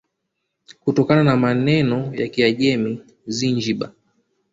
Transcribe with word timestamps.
Kutokana 0.83 1.23
na 1.23 1.37
maneno 1.37 2.13
ya 2.15 2.27
Kiajem 2.27 2.97
Zinjibar 3.27 3.91